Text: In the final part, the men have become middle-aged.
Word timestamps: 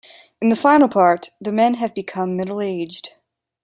In 0.41 0.49
the 0.49 0.55
final 0.55 0.87
part, 0.87 1.29
the 1.39 1.51
men 1.51 1.75
have 1.75 1.93
become 1.93 2.35
middle-aged. 2.35 3.11